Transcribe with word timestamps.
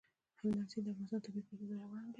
هلمند 0.39 0.69
سیند 0.71 0.85
د 0.85 0.87
افغانستان 0.91 1.19
د 1.19 1.23
طبیعي 1.25 1.43
پدیدو 1.49 1.73
یو 1.79 1.89
رنګ 1.93 2.01
دی. 2.05 2.09